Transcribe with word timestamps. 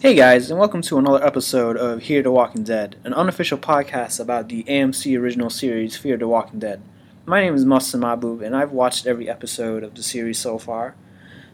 Hey 0.00 0.14
guys, 0.14 0.50
and 0.50 0.58
welcome 0.58 0.80
to 0.80 0.96
another 0.96 1.22
episode 1.22 1.76
of 1.76 2.04
Hear 2.04 2.22
the 2.22 2.30
Walking 2.30 2.64
Dead, 2.64 2.96
an 3.04 3.12
unofficial 3.12 3.58
podcast 3.58 4.18
about 4.18 4.48
the 4.48 4.64
AMC 4.64 5.20
original 5.20 5.50
series 5.50 5.94
Fear 5.94 6.16
the 6.16 6.26
Walking 6.26 6.58
Dead. 6.58 6.80
My 7.26 7.42
name 7.42 7.54
is 7.54 7.66
Mufsin 7.66 8.00
Mahbub, 8.00 8.42
and 8.42 8.56
I've 8.56 8.72
watched 8.72 9.06
every 9.06 9.28
episode 9.28 9.82
of 9.82 9.94
the 9.94 10.02
series 10.02 10.38
so 10.38 10.56
far. 10.56 10.94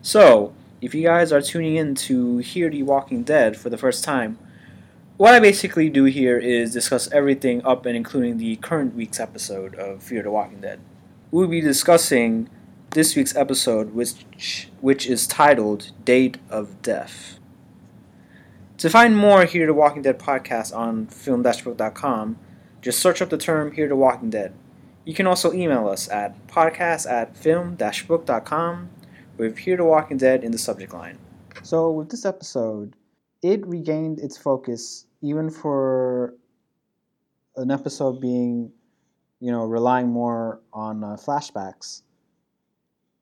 So, 0.00 0.54
if 0.80 0.94
you 0.94 1.02
guys 1.02 1.32
are 1.32 1.42
tuning 1.42 1.74
in 1.74 1.96
to 2.06 2.38
Hear 2.38 2.70
the 2.70 2.84
Walking 2.84 3.24
Dead 3.24 3.56
for 3.56 3.68
the 3.68 3.76
first 3.76 4.04
time, 4.04 4.38
what 5.16 5.34
I 5.34 5.40
basically 5.40 5.90
do 5.90 6.04
here 6.04 6.38
is 6.38 6.72
discuss 6.72 7.10
everything 7.10 7.66
up 7.66 7.84
and 7.84 7.96
including 7.96 8.38
the 8.38 8.54
current 8.54 8.94
week's 8.94 9.18
episode 9.18 9.74
of 9.74 10.04
Fear 10.04 10.22
the 10.22 10.30
Walking 10.30 10.60
Dead. 10.60 10.78
We'll 11.32 11.48
be 11.48 11.60
discussing 11.60 12.48
this 12.90 13.16
week's 13.16 13.34
episode, 13.34 13.92
which 13.92 14.68
which 14.80 15.04
is 15.08 15.26
titled 15.26 15.90
Date 16.04 16.38
of 16.48 16.80
Death. 16.80 17.40
To 18.86 18.90
find 18.90 19.16
more 19.16 19.44
Hear 19.46 19.66
the 19.66 19.74
Walking 19.74 20.02
Dead 20.02 20.16
podcast 20.16 20.72
on 20.72 21.08
film-book.com, 21.08 22.38
just 22.80 23.00
search 23.00 23.20
up 23.20 23.30
the 23.30 23.36
term 23.36 23.72
Hear 23.72 23.88
the 23.88 23.96
Walking 23.96 24.30
Dead. 24.30 24.54
You 25.04 25.12
can 25.12 25.26
also 25.26 25.52
email 25.52 25.88
us 25.88 26.08
at 26.08 26.46
podcast 26.46 27.10
at 27.10 27.36
film-book.com 27.36 28.90
with 29.38 29.58
Hear 29.58 29.76
the 29.76 29.84
Walking 29.84 30.18
Dead 30.18 30.44
in 30.44 30.52
the 30.52 30.58
subject 30.58 30.94
line. 30.94 31.18
So 31.64 31.90
with 31.90 32.10
this 32.10 32.24
episode, 32.24 32.94
it 33.42 33.66
regained 33.66 34.20
its 34.20 34.38
focus 34.38 35.06
even 35.20 35.50
for 35.50 36.34
an 37.56 37.72
episode 37.72 38.20
being, 38.20 38.70
you 39.40 39.50
know, 39.50 39.64
relying 39.64 40.10
more 40.10 40.60
on 40.72 41.02
uh, 41.02 41.16
flashbacks. 41.16 42.02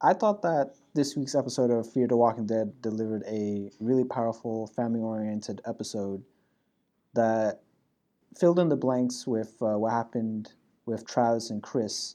I 0.03 0.13
thought 0.13 0.43
that 0.43 0.75
this 0.95 1.17
week's 1.17 1.35
episode 1.35 1.73
of 1.73 1.91
Fear 1.93 2.07
the 2.07 2.17
Walking 2.17 2.47
Dead 2.47 2.81
delivered 2.81 3.25
a 3.27 3.69
really 3.81 4.05
powerful, 4.05 4.69
family 4.69 5.01
oriented 5.01 5.61
episode 5.67 6.23
that 7.15 7.63
filled 8.39 8.61
in 8.61 8.69
the 8.69 8.77
blanks 8.77 9.27
with 9.27 9.57
uh, 9.61 9.77
what 9.77 9.91
happened 9.91 10.53
with 10.87 11.05
Travis 11.05 11.51
and 11.51 11.61
Chris 11.61 12.15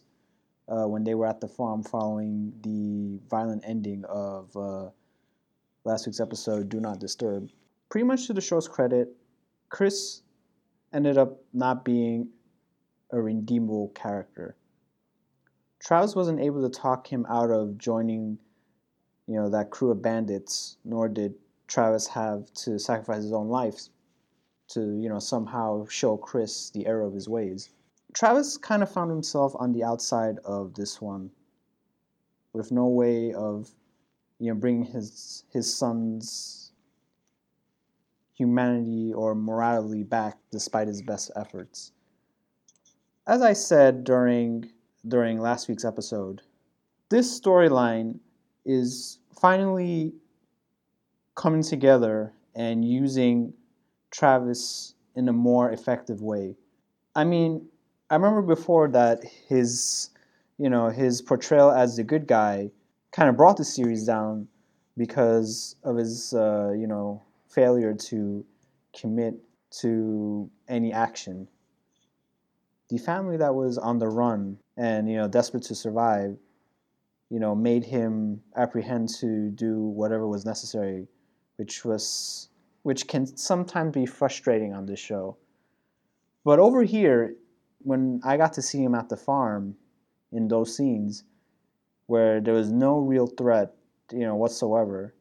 uh, 0.70 0.86
when 0.86 1.04
they 1.04 1.14
were 1.14 1.28
at 1.28 1.42
the 1.42 1.48
farm 1.48 1.84
following 1.84 2.54
the 2.62 3.20
violent 3.30 3.64
ending 3.68 4.06
of 4.08 4.56
uh, 4.56 4.90
last 5.84 6.06
week's 6.06 6.22
episode, 6.22 6.70
Do 6.70 6.80
Not 6.80 7.00
Disturb. 7.00 7.50
Pretty 7.90 8.06
much 8.06 8.28
to 8.28 8.34
the 8.34 8.40
show's 8.40 8.70
credit, 8.70 9.10
Chris 9.68 10.22
ended 10.94 11.18
up 11.18 11.42
not 11.54 11.84
being 11.84 12.30
a 13.12 13.20
redeemable 13.20 13.90
character. 13.90 14.56
Travis 15.84 16.16
wasn't 16.16 16.40
able 16.40 16.62
to 16.62 16.70
talk 16.70 17.12
him 17.12 17.26
out 17.30 17.52
of 17.52 17.78
joining 17.78 18.38
you 19.30 19.36
know, 19.36 19.48
that 19.48 19.70
crew 19.70 19.92
of 19.92 20.02
bandits, 20.02 20.78
nor 20.84 21.08
did 21.08 21.36
Travis 21.68 22.08
have 22.08 22.52
to 22.56 22.80
sacrifice 22.80 23.22
his 23.22 23.32
own 23.32 23.48
life 23.48 23.90
to, 24.70 24.98
you 25.00 25.08
know, 25.08 25.20
somehow 25.20 25.86
show 25.86 26.18
Chris 26.18 26.72
the 26.72 26.88
error 26.88 27.04
of 27.04 27.14
his 27.14 27.30
ways. 27.30 27.70
Travis 28.12 28.58
kind 28.58 28.82
of 28.82 28.92
found 28.92 29.12
himself 29.12 29.54
on 29.60 29.72
the 29.72 29.84
outside 29.84 30.40
of 30.46 30.74
this 30.74 31.00
one, 31.00 31.30
with 32.54 32.72
no 32.72 32.88
way 32.88 33.32
of, 33.34 33.70
you 34.40 34.52
know, 34.52 34.60
bringing 34.60 34.84
his 34.84 35.44
his 35.54 35.72
son's 35.72 36.72
humanity 38.34 39.14
or 39.14 39.36
morality 39.36 40.02
back 40.02 40.40
despite 40.52 40.88
his 40.88 41.04
best 41.04 41.30
efforts. 41.36 41.92
As 43.28 43.44
I 43.44 43.54
said 43.54 44.06
during 44.06 44.72
during 45.08 45.40
last 45.40 45.68
week's 45.68 45.86
episode, 45.86 46.42
this 47.10 47.40
storyline 47.40 48.18
is 48.66 49.19
finally 49.40 50.14
coming 51.36 51.64
together 51.64 52.34
and 52.56 52.84
using 52.84 53.54
Travis 54.12 54.96
in 55.16 55.30
a 55.30 55.34
more 55.34 55.72
effective 55.72 56.22
way. 56.22 56.56
I 57.16 57.24
mean, 57.24 57.68
I 58.10 58.16
remember 58.16 58.42
before 58.42 58.88
that 58.90 59.24
his, 59.24 60.10
you 60.58 60.70
know, 60.70 60.90
his 60.90 61.22
portrayal 61.22 61.72
as 61.72 61.96
the 61.96 62.04
good 62.04 62.28
guy 62.28 62.72
kind 63.12 63.30
of 63.30 63.38
brought 63.38 63.58
the 63.58 63.66
series 63.66 64.06
down 64.06 64.48
because 64.98 65.76
of 65.84 65.96
his, 65.96 66.34
uh, 66.34 66.74
you 66.78 66.88
know, 66.88 67.22
failure 67.48 67.94
to 67.94 68.46
commit 69.00 69.36
to 69.82 70.50
any 70.68 70.92
action. 70.92 71.48
The 72.90 72.98
family 72.98 73.38
that 73.38 73.54
was 73.54 73.78
on 73.78 74.00
the 74.00 74.08
run 74.08 74.58
and 74.76 75.10
you 75.10 75.18
know 75.18 75.28
desperate 75.28 75.64
to 75.64 75.76
survive 75.76 76.38
you 77.30 77.40
know, 77.40 77.56
made 77.56 77.86
him 77.86 78.42
apprehend 78.56 79.10
to 79.20 79.50
do 79.52 79.80
whatever 79.80 80.28
was 80.28 80.46
necessary, 80.46 81.08
which 81.58 81.86
was 81.86 82.50
which 82.84 83.08
can 83.08 83.26
sometimes 83.38 83.94
be 83.94 84.06
frustrating 84.06 84.74
on 84.74 84.86
this 84.86 85.00
show. 85.00 85.38
But 86.46 86.60
over 86.60 86.84
here, 86.84 87.36
when 87.80 88.22
I 88.24 88.38
got 88.38 88.54
to 88.54 88.62
see 88.62 88.82
him 88.82 88.96
at 88.96 89.10
the 89.10 89.18
farm 89.18 89.76
in 90.32 90.48
those 90.48 90.76
scenes 90.76 91.24
where 92.08 92.42
there 92.42 92.54
was 92.54 92.72
no 92.72 92.98
real 92.98 93.28
threat, 93.28 93.76
you 94.12 94.26
know, 94.26 94.36
whatsoever, 94.36 95.14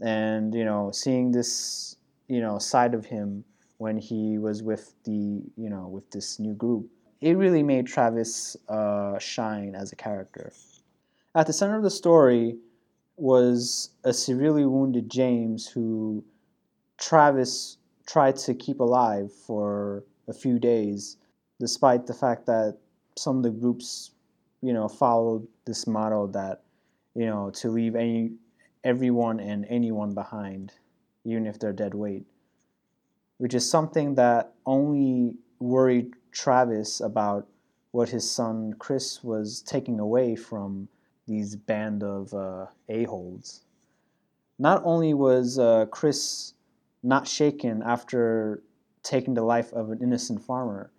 and 0.00 0.54
you 0.54 0.64
know, 0.64 0.90
seeing 0.92 1.30
this, 1.30 1.96
you 2.28 2.40
know, 2.40 2.58
side 2.58 2.94
of 2.94 3.06
him 3.06 3.44
when 3.78 3.96
he 3.96 4.38
was 4.38 4.62
with 4.62 4.94
the, 5.04 5.42
you 5.56 5.68
know, 5.68 5.88
with 5.88 6.10
this 6.10 6.38
new 6.38 6.54
group, 6.54 6.88
it 7.20 7.36
really 7.36 7.62
made 7.62 7.86
Travis 7.86 8.56
uh, 8.68 9.18
shine 9.18 9.74
as 9.74 9.92
a 9.92 9.96
character. 9.96 10.52
At 11.34 11.46
the 11.46 11.52
center 11.52 11.78
of 11.78 11.82
the 11.82 11.90
story 11.90 12.58
was 13.16 13.90
a 14.04 14.12
severely 14.12 14.66
wounded 14.66 15.10
James 15.10 15.66
who 15.66 16.24
Travis 16.98 17.78
tried 18.06 18.36
to 18.36 18.54
keep 18.54 18.80
alive 18.80 19.32
for 19.32 20.04
a 20.28 20.34
few 20.34 20.58
days, 20.58 21.16
despite 21.58 22.06
the 22.06 22.12
fact 22.12 22.44
that 22.46 22.76
some 23.16 23.38
of 23.38 23.42
the 23.44 23.50
groups, 23.50 24.10
you 24.60 24.74
know, 24.74 24.88
followed 24.88 25.48
this 25.64 25.86
motto 25.86 26.26
that, 26.28 26.64
you 27.14 27.24
know, 27.24 27.50
to 27.50 27.70
leave 27.70 27.96
any 27.96 28.32
everyone 28.84 29.40
and 29.40 29.64
anyone 29.70 30.12
behind, 30.12 30.74
even 31.24 31.46
if 31.46 31.58
they're 31.58 31.72
dead 31.72 31.94
weight, 31.94 32.26
which 33.38 33.54
is 33.54 33.68
something 33.68 34.16
that 34.16 34.52
only 34.66 35.36
worried 35.60 36.12
Travis 36.30 37.00
about 37.00 37.48
what 37.90 38.10
his 38.10 38.30
son 38.30 38.74
Chris 38.78 39.24
was 39.24 39.62
taking 39.62 39.98
away 39.98 40.34
from 40.36 40.88
these 41.26 41.56
band 41.56 42.02
of 42.02 42.32
uh, 42.34 42.66
a-holes. 42.88 43.62
Not 44.58 44.82
only 44.84 45.14
was 45.14 45.58
uh, 45.58 45.86
Chris 45.86 46.54
not 47.02 47.26
shaken 47.26 47.82
after 47.84 48.62
taking 49.02 49.34
the 49.34 49.42
life 49.42 49.72
of 49.72 49.90
an 49.90 50.00
innocent 50.02 50.42
farmer, 50.42 50.90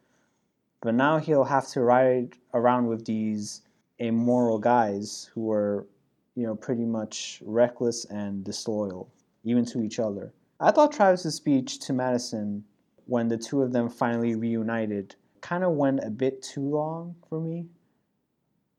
but 0.81 0.93
now 0.93 1.17
he'll 1.17 1.45
have 1.45 1.67
to 1.69 1.81
ride 1.81 2.35
around 2.53 2.87
with 2.87 3.05
these 3.05 3.61
immoral 3.99 4.59
guys 4.59 5.29
who 5.33 5.49
are, 5.51 5.87
you 6.35 6.45
know, 6.45 6.55
pretty 6.55 6.85
much 6.85 7.41
reckless 7.45 8.05
and 8.05 8.43
disloyal, 8.43 9.09
even 9.45 9.63
to 9.65 9.81
each 9.81 9.99
other. 9.99 10.33
I 10.59 10.71
thought 10.71 10.91
Travis's 10.91 11.35
speech 11.35 11.79
to 11.79 11.93
Madison 11.93 12.65
when 13.05 13.27
the 13.27 13.37
two 13.37 13.61
of 13.61 13.71
them 13.71 13.89
finally 13.89 14.35
reunited 14.35 15.15
kind 15.41 15.63
of 15.63 15.73
went 15.73 15.99
a 16.03 16.09
bit 16.09 16.41
too 16.41 16.61
long 16.61 17.15
for 17.29 17.39
me. 17.39 17.65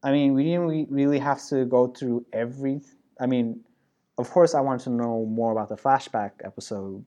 I 0.05 0.13
mean, 0.13 0.35
we 0.35 0.45
didn't 0.45 0.91
really 0.91 1.19
have 1.19 1.43
to 1.49 1.65
go 1.65 1.87
through 1.89 2.27
every. 2.33 2.83
I 3.19 3.27
mean, 3.27 3.61
of 4.19 4.31
course, 4.31 4.55
I 4.55 4.61
wanted 4.61 4.85
to 4.85 4.91
know 4.91 5.25
more 5.25 5.51
about 5.51 5.71
the 5.71 5.77
flashback 5.77 6.33
episode. 6.45 7.05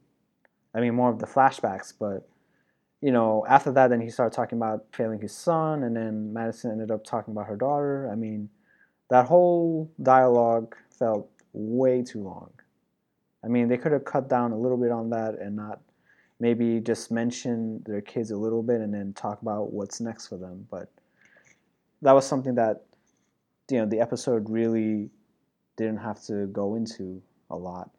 I 0.73 0.81
mean, 0.81 0.95
more 0.95 1.11
of 1.11 1.19
the 1.19 1.27
flashbacks, 1.27 1.93
but 1.97 2.27
you 2.99 3.11
know, 3.11 3.45
after 3.47 3.71
that, 3.73 3.89
then 3.89 4.01
he 4.01 4.09
started 4.09 4.35
talking 4.35 4.57
about 4.57 4.85
failing 4.91 5.21
his 5.21 5.31
son, 5.31 5.83
and 5.83 5.95
then 5.95 6.33
Madison 6.33 6.71
ended 6.71 6.89
up 6.89 7.05
talking 7.05 7.31
about 7.31 7.45
her 7.45 7.55
daughter. 7.55 8.09
I 8.11 8.15
mean, 8.15 8.49
that 9.11 9.27
whole 9.27 9.91
dialogue 10.01 10.75
felt 10.97 11.29
way 11.53 12.01
too 12.01 12.23
long. 12.23 12.49
I 13.43 13.47
mean, 13.47 13.67
they 13.67 13.77
could 13.77 13.91
have 13.91 14.05
cut 14.05 14.27
down 14.27 14.51
a 14.51 14.57
little 14.57 14.77
bit 14.77 14.91
on 14.91 15.11
that 15.11 15.35
and 15.39 15.55
not 15.55 15.81
maybe 16.39 16.79
just 16.79 17.11
mention 17.11 17.83
their 17.85 18.01
kids 18.01 18.31
a 18.31 18.37
little 18.37 18.63
bit 18.63 18.81
and 18.81 18.91
then 18.91 19.13
talk 19.13 19.41
about 19.43 19.71
what's 19.71 20.01
next 20.01 20.27
for 20.27 20.37
them. 20.37 20.67
But 20.71 20.91
that 22.01 22.13
was 22.13 22.25
something 22.25 22.55
that 22.55 22.86
you 23.69 23.79
know 23.79 23.85
the 23.85 23.99
episode 23.99 24.49
really 24.49 25.09
didn't 25.75 25.97
have 25.97 26.23
to 26.25 26.47
go 26.47 26.75
into 26.75 27.21
a 27.49 27.55
lot. 27.55 27.89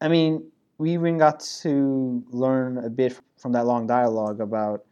I 0.00 0.08
mean, 0.08 0.50
we 0.78 0.92
even 0.92 1.18
got 1.18 1.40
to 1.62 2.24
learn 2.30 2.78
a 2.78 2.90
bit 2.90 3.18
from 3.38 3.52
that 3.52 3.66
long 3.66 3.86
dialogue 3.86 4.40
about 4.40 4.84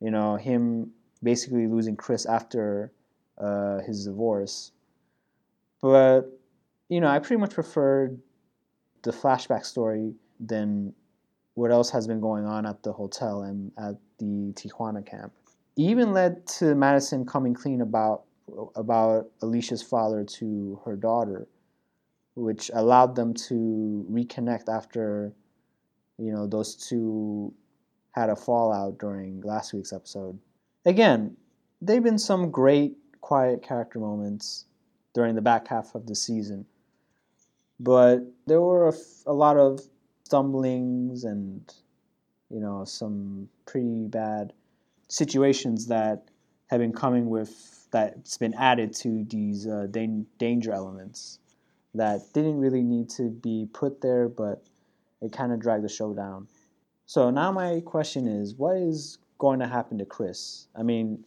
you 0.00 0.10
know 0.10 0.36
him 0.36 0.90
basically 1.22 1.66
losing 1.66 1.96
Chris 1.96 2.26
after 2.26 2.92
uh, 3.38 3.78
his 3.80 4.04
divorce. 4.04 4.72
But 5.80 6.22
you 6.88 7.00
know, 7.00 7.08
I 7.08 7.18
pretty 7.18 7.40
much 7.40 7.54
preferred 7.54 8.20
the 9.02 9.10
flashback 9.10 9.64
story 9.64 10.14
than 10.40 10.94
what 11.54 11.70
else 11.70 11.90
has 11.90 12.06
been 12.06 12.20
going 12.20 12.44
on 12.44 12.66
at 12.66 12.82
the 12.82 12.92
hotel 12.92 13.42
and 13.42 13.72
at 13.78 13.94
the 14.18 14.52
Tijuana 14.54 15.04
camp. 15.04 15.32
It 15.76 15.82
even 15.82 16.12
led 16.12 16.46
to 16.58 16.74
Madison 16.74 17.24
coming 17.24 17.54
clean 17.54 17.80
about 17.80 18.24
about 18.76 19.30
Alicia's 19.42 19.82
father 19.82 20.24
to 20.24 20.80
her 20.84 20.96
daughter, 20.96 21.48
which 22.34 22.70
allowed 22.74 23.16
them 23.16 23.34
to 23.34 24.06
reconnect 24.10 24.68
after 24.68 25.34
you 26.18 26.32
know, 26.32 26.46
those 26.46 26.74
two 26.74 27.52
had 28.12 28.30
a 28.30 28.36
fallout 28.36 28.98
during 28.98 29.40
last 29.42 29.72
week's 29.72 29.92
episode. 29.92 30.38
Again, 30.84 31.36
they've 31.80 32.02
been 32.02 32.18
some 32.18 32.50
great 32.50 32.96
quiet 33.20 33.62
character 33.62 33.98
moments 33.98 34.66
during 35.14 35.34
the 35.34 35.42
back 35.42 35.66
half 35.68 35.94
of 35.94 36.06
the 36.06 36.14
season. 36.14 36.66
But 37.80 38.20
there 38.46 38.60
were 38.60 38.86
a, 38.86 38.92
f- 38.92 39.26
a 39.26 39.32
lot 39.32 39.56
of 39.56 39.80
stumblings 40.24 41.24
and, 41.24 41.72
you 42.50 42.60
know, 42.60 42.84
some 42.84 43.48
pretty 43.66 44.06
bad 44.06 44.52
situations 45.08 45.86
that 45.86 46.28
have 46.68 46.80
been 46.80 46.92
coming 46.92 47.28
with, 47.28 47.88
that's 47.90 48.38
been 48.38 48.54
added 48.54 48.94
to 48.94 49.24
these 49.28 49.66
uh, 49.66 49.86
dan- 49.90 50.26
danger 50.38 50.72
elements 50.72 51.38
that 51.94 52.32
didn't 52.32 52.58
really 52.58 52.82
need 52.82 53.08
to 53.08 53.30
be 53.30 53.68
put 53.72 54.00
there, 54.00 54.28
but 54.28 54.64
it 55.20 55.32
kind 55.32 55.52
of 55.52 55.60
dragged 55.60 55.84
the 55.84 55.88
show 55.88 56.12
down. 56.12 56.48
So 57.06 57.30
now 57.30 57.52
my 57.52 57.80
question 57.84 58.26
is, 58.26 58.54
what 58.54 58.76
is 58.76 59.18
going 59.38 59.60
to 59.60 59.66
happen 59.66 59.98
to 59.98 60.04
Chris? 60.04 60.66
I 60.74 60.82
mean, 60.82 61.24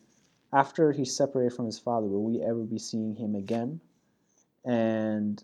after 0.53 0.91
he's 0.91 1.15
separated 1.15 1.55
from 1.55 1.65
his 1.65 1.79
father, 1.79 2.07
will 2.07 2.23
we 2.23 2.41
ever 2.41 2.63
be 2.63 2.79
seeing 2.79 3.15
him 3.15 3.35
again? 3.35 3.79
And 4.65 5.43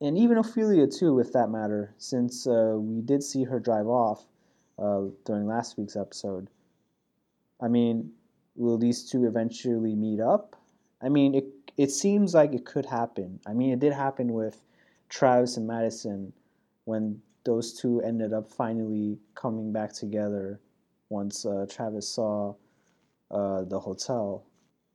and 0.00 0.16
even 0.16 0.38
Ophelia 0.38 0.86
too, 0.86 1.14
with 1.14 1.32
that 1.32 1.50
matter, 1.50 1.94
since 1.98 2.46
uh, 2.46 2.76
we 2.78 3.00
did 3.00 3.22
see 3.22 3.44
her 3.44 3.58
drive 3.58 3.88
off 3.88 4.24
uh, 4.78 5.02
during 5.24 5.46
last 5.46 5.76
week's 5.76 5.96
episode. 5.96 6.48
I 7.60 7.68
mean, 7.68 8.12
will 8.58 8.76
these 8.76 9.08
two 9.08 9.26
eventually 9.26 9.94
meet 9.94 10.20
up? 10.20 10.56
I 11.00 11.08
mean, 11.08 11.34
it 11.34 11.46
it 11.76 11.90
seems 11.90 12.34
like 12.34 12.52
it 12.52 12.66
could 12.66 12.86
happen. 12.86 13.40
I 13.46 13.54
mean, 13.54 13.72
it 13.72 13.78
did 13.78 13.92
happen 13.92 14.32
with 14.32 14.60
Travis 15.08 15.56
and 15.56 15.66
Madison 15.66 16.32
when 16.84 17.22
those 17.44 17.72
two 17.72 18.02
ended 18.02 18.32
up 18.32 18.50
finally 18.50 19.18
coming 19.34 19.72
back 19.72 19.92
together 19.92 20.60
once 21.08 21.46
uh, 21.46 21.66
Travis 21.70 22.08
saw 22.08 22.54
uh, 23.30 23.62
the 23.64 23.78
hotel. 23.78 24.44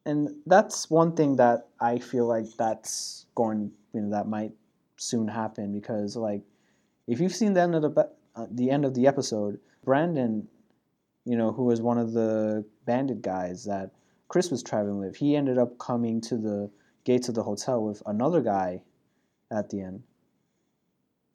And 0.05 0.29
that's 0.45 0.89
one 0.89 1.15
thing 1.15 1.37
that 1.37 1.67
I 1.79 1.99
feel 1.99 2.27
like 2.27 2.45
that's 2.57 3.25
going, 3.35 3.71
you 3.93 4.01
know, 4.01 4.09
that 4.09 4.27
might 4.27 4.51
soon 4.97 5.27
happen 5.27 5.71
because, 5.71 6.17
like, 6.17 6.41
if 7.07 7.21
you've 7.21 7.35
seen 7.35 7.53
the 7.53 7.61
end 7.61 7.75
of 7.75 7.81
the 7.81 8.09
uh, 8.35 8.47
the 8.51 8.69
end 8.69 8.83
of 8.83 8.93
the 8.93 9.07
episode, 9.07 9.59
Brandon, 9.85 10.47
you 11.25 11.37
know, 11.37 11.51
who 11.51 11.63
was 11.63 11.81
one 11.81 11.97
of 11.97 12.13
the 12.13 12.65
bandit 12.85 13.21
guys 13.21 13.65
that 13.65 13.91
Chris 14.27 14.51
was 14.51 14.63
traveling 14.63 14.99
with, 14.99 15.15
he 15.15 15.35
ended 15.35 15.57
up 15.57 15.77
coming 15.77 16.19
to 16.21 16.37
the 16.37 16.69
gates 17.03 17.29
of 17.29 17.35
the 17.35 17.43
hotel 17.43 17.83
with 17.83 18.01
another 18.05 18.41
guy 18.41 18.81
at 19.51 19.69
the 19.69 19.81
end. 19.81 20.03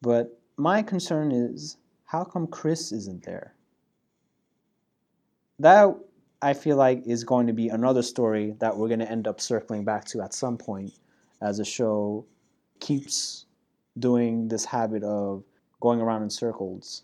But 0.01 0.39
my 0.57 0.81
concern 0.81 1.31
is 1.31 1.77
how 2.05 2.23
come 2.23 2.47
Chris 2.47 2.91
isn't 2.91 3.23
there? 3.23 3.53
That 5.59 5.95
I 6.41 6.53
feel 6.53 6.77
like 6.77 7.03
is 7.05 7.23
going 7.23 7.47
to 7.47 7.53
be 7.53 7.69
another 7.69 8.01
story 8.01 8.55
that 8.59 8.77
we're 8.77 8.87
going 8.87 8.99
to 8.99 9.11
end 9.11 9.27
up 9.27 9.41
circling 9.41 9.83
back 9.83 10.05
to 10.05 10.21
at 10.21 10.33
some 10.33 10.57
point 10.57 10.93
as 11.41 11.57
the 11.57 11.65
show 11.65 12.25
keeps 12.79 13.45
doing 13.97 14.47
this 14.47 14.65
habit 14.65 15.03
of 15.03 15.43
going 15.81 15.99
around 15.99 16.23
in 16.23 16.29
circles. 16.29 17.03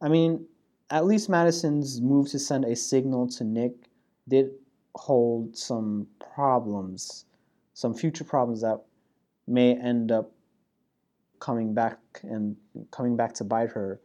I 0.00 0.08
mean, 0.08 0.46
at 0.92 1.06
least 1.06 1.30
Madison's 1.30 2.02
move 2.02 2.28
to 2.28 2.38
send 2.38 2.66
a 2.66 2.76
signal 2.76 3.26
to 3.26 3.44
Nick 3.44 3.72
did 4.28 4.50
hold 4.94 5.56
some 5.56 6.06
problems, 6.34 7.24
some 7.72 7.94
future 7.94 8.24
problems 8.24 8.60
that 8.60 8.78
may 9.48 9.74
end 9.74 10.12
up 10.12 10.30
coming 11.40 11.72
back 11.72 11.98
and 12.22 12.56
coming 12.90 13.16
back 13.16 13.32
to 13.32 13.44
bite 13.44 13.70
her. 13.70 14.00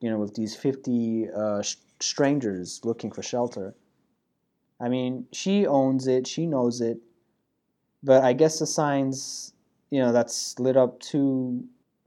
You 0.00 0.10
know, 0.10 0.18
with 0.18 0.34
these 0.34 0.56
50 0.56 1.28
uh, 1.36 1.62
strangers 2.00 2.80
looking 2.84 3.10
for 3.10 3.22
shelter. 3.22 3.74
I 4.80 4.88
mean, 4.88 5.26
she 5.32 5.66
owns 5.66 6.06
it, 6.06 6.26
she 6.26 6.46
knows 6.46 6.80
it, 6.80 6.98
but 8.02 8.22
I 8.22 8.32
guess 8.32 8.58
the 8.58 8.66
signs, 8.66 9.52
you 9.90 10.00
know, 10.00 10.12
that's 10.12 10.58
lit 10.58 10.76
up 10.76 11.00
to 11.10 11.64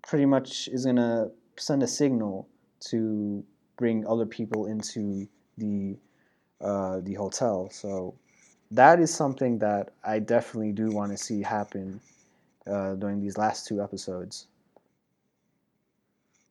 pretty 0.08 0.26
much 0.26 0.68
is 0.70 0.86
to 0.86 1.32
send 1.58 1.84
a 1.84 1.88
signal 1.88 2.48
to 2.80 3.44
bring 3.80 4.06
other 4.06 4.26
people 4.26 4.68
into 4.68 5.28
the 5.58 5.98
uh, 6.62 7.00
the 7.02 7.14
hotel. 7.14 7.70
So 7.72 8.14
that 8.72 9.00
is 9.00 9.12
something 9.14 9.58
that 9.60 9.94
I 10.04 10.20
definitely 10.20 10.74
do 10.74 10.90
want 10.92 11.12
to 11.12 11.18
see 11.18 11.42
happen 11.42 12.02
uh, 12.68 12.96
during 12.96 13.22
these 13.22 13.38
last 13.38 13.66
two 13.66 13.82
episodes. 13.82 14.48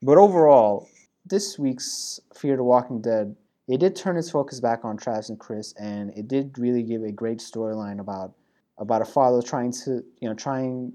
But 0.01 0.17
overall, 0.17 0.89
this 1.27 1.59
week's 1.59 2.21
Fear 2.35 2.57
the 2.57 2.65
Walking 2.65 3.03
Dead, 3.03 3.37
it 3.69 3.79
did 3.79 3.95
turn 3.95 4.17
its 4.17 4.31
focus 4.31 4.61
back 4.61 4.85
on 4.85 4.97
Travis 4.97 5.29
and 5.29 5.39
Chris, 5.39 5.75
and 5.75 6.11
it 6.17 6.27
did 6.27 6.59
really 6.59 6.83
give 6.83 7.03
a 7.03 7.13
great 7.13 7.39
storyline 7.39 8.01
about 8.01 8.33
about 8.79 9.03
a 9.03 9.05
father 9.05 9.43
trying 9.43 9.73
to, 9.73 10.05
you 10.21 10.29
know, 10.29 10.35
trying 10.35 10.93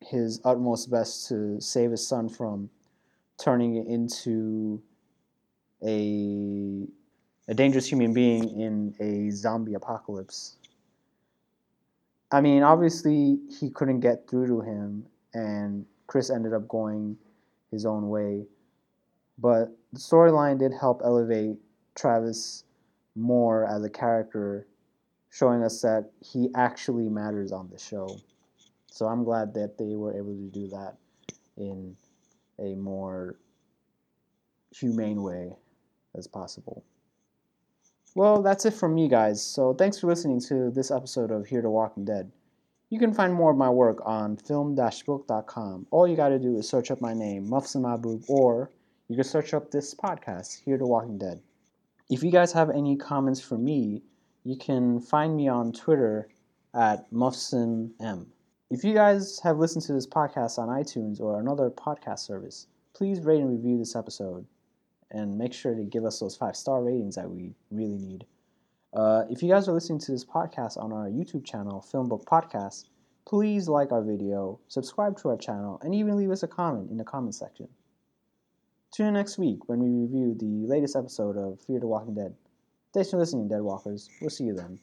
his 0.00 0.40
utmost 0.44 0.90
best 0.90 1.28
to 1.28 1.60
save 1.60 1.90
his 1.90 2.06
son 2.06 2.28
from 2.28 2.70
turning 3.38 3.86
into 3.86 4.82
a 5.84 6.86
a 7.48 7.54
dangerous 7.54 7.90
human 7.90 8.12
being 8.12 8.60
in 8.60 8.94
a 9.00 9.30
zombie 9.30 9.74
apocalypse. 9.74 10.56
I 12.32 12.40
mean, 12.40 12.62
obviously 12.62 13.38
he 13.48 13.70
couldn't 13.70 14.00
get 14.00 14.28
through 14.28 14.48
to 14.48 14.60
him, 14.60 15.06
and 15.32 15.86
Chris 16.08 16.28
ended 16.28 16.52
up 16.52 16.66
going 16.66 17.16
his 17.70 17.86
own 17.86 18.08
way. 18.08 18.46
But 19.38 19.76
the 19.92 20.00
storyline 20.00 20.58
did 20.58 20.72
help 20.72 21.02
elevate 21.04 21.56
Travis 21.94 22.64
more 23.14 23.64
as 23.66 23.84
a 23.84 23.90
character, 23.90 24.66
showing 25.30 25.62
us 25.62 25.80
that 25.82 26.10
he 26.20 26.48
actually 26.56 27.08
matters 27.08 27.52
on 27.52 27.68
the 27.70 27.78
show. 27.78 28.08
So 28.90 29.06
I'm 29.06 29.22
glad 29.22 29.54
that 29.54 29.78
they 29.78 29.94
were 29.94 30.16
able 30.16 30.34
to 30.34 30.50
do 30.52 30.68
that 30.68 30.96
in 31.56 31.96
a 32.58 32.74
more 32.74 33.36
humane 34.72 35.22
way 35.22 35.52
as 36.16 36.26
possible. 36.26 36.84
Well, 38.14 38.42
that's 38.42 38.64
it 38.64 38.72
from 38.72 38.94
me, 38.94 39.08
guys. 39.08 39.42
So 39.42 39.74
thanks 39.74 40.00
for 40.00 40.06
listening 40.06 40.40
to 40.48 40.70
this 40.70 40.90
episode 40.90 41.30
of 41.30 41.46
Hear 41.46 41.60
the 41.60 41.68
Walking 41.68 42.04
Dead. 42.04 42.32
You 42.88 42.98
can 42.98 43.12
find 43.12 43.34
more 43.34 43.50
of 43.50 43.56
my 43.56 43.68
work 43.68 43.98
on 44.06 44.36
film-book.com. 44.36 45.86
All 45.90 46.08
you 46.08 46.16
got 46.16 46.30
to 46.30 46.38
do 46.38 46.56
is 46.56 46.68
search 46.68 46.90
up 46.90 47.00
my 47.00 47.12
name, 47.12 47.46
Mufsin 47.46 47.84
or 48.28 48.70
you 49.08 49.16
can 49.16 49.24
search 49.24 49.52
up 49.52 49.70
this 49.70 49.94
podcast, 49.94 50.62
Hear 50.64 50.78
the 50.78 50.86
Walking 50.86 51.18
Dead. 51.18 51.42
If 52.08 52.22
you 52.22 52.30
guys 52.30 52.52
have 52.52 52.70
any 52.70 52.96
comments 52.96 53.40
for 53.40 53.58
me, 53.58 54.02
you 54.44 54.56
can 54.56 55.00
find 55.00 55.36
me 55.36 55.48
on 55.48 55.72
Twitter 55.72 56.28
at 56.74 57.10
MufsinM. 57.10 58.26
If 58.70 58.82
you 58.82 58.94
guys 58.94 59.40
have 59.40 59.58
listened 59.58 59.84
to 59.84 59.92
this 59.92 60.06
podcast 60.06 60.58
on 60.58 60.68
iTunes 60.68 61.20
or 61.20 61.38
another 61.38 61.70
podcast 61.70 62.20
service, 62.20 62.66
please 62.94 63.20
rate 63.20 63.40
and 63.40 63.50
review 63.50 63.76
this 63.78 63.94
episode 63.94 64.46
and 65.10 65.38
make 65.38 65.52
sure 65.52 65.74
to 65.74 65.84
give 65.84 66.04
us 66.04 66.20
those 66.20 66.36
five 66.36 66.56
star 66.56 66.82
ratings 66.82 67.16
that 67.16 67.30
we 67.30 67.54
really 67.70 67.98
need. 67.98 68.26
Uh, 68.92 69.24
if 69.28 69.42
you 69.42 69.50
guys 69.50 69.68
are 69.68 69.72
listening 69.72 69.98
to 69.98 70.12
this 70.12 70.24
podcast 70.24 70.76
on 70.76 70.92
our 70.92 71.08
YouTube 71.08 71.44
channel, 71.44 71.84
Filmbook 71.92 72.24
Podcast, 72.24 72.84
please 73.26 73.68
like 73.68 73.92
our 73.92 74.02
video, 74.02 74.58
subscribe 74.68 75.16
to 75.18 75.28
our 75.28 75.36
channel, 75.36 75.80
and 75.82 75.94
even 75.94 76.16
leave 76.16 76.30
us 76.30 76.42
a 76.42 76.48
comment 76.48 76.90
in 76.90 76.96
the 76.96 77.04
comment 77.04 77.34
section. 77.34 77.68
Tune 78.94 79.08
in 79.08 79.14
next 79.14 79.36
week 79.36 79.68
when 79.68 79.80
we 79.80 79.90
review 79.90 80.34
the 80.38 80.66
latest 80.66 80.96
episode 80.96 81.36
of 81.36 81.60
Fear 81.60 81.80
the 81.80 81.86
Walking 81.86 82.14
Dead. 82.14 82.34
Thanks 82.94 83.10
for 83.10 83.18
listening, 83.18 83.48
Dead 83.48 83.60
Walkers. 83.60 84.08
We'll 84.20 84.30
see 84.30 84.44
you 84.44 84.54
then. 84.54 84.78